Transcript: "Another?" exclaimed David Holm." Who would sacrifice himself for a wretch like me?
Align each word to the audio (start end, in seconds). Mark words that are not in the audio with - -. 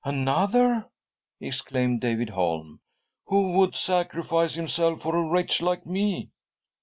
"Another?" 0.03 0.87
exclaimed 1.49 2.01
David 2.01 2.31
Holm." 2.31 2.79
Who 3.27 3.51
would 3.51 3.75
sacrifice 3.75 4.55
himself 4.55 5.03
for 5.03 5.15
a 5.15 5.29
wretch 5.29 5.61
like 5.61 5.85
me? 5.85 6.31